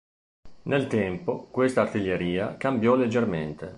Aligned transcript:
Nel 0.63 0.87
tempo, 0.87 1.43
questa 1.51 1.81
artiglieria 1.81 2.57
cambiò 2.57 2.95
leggermente. 2.95 3.69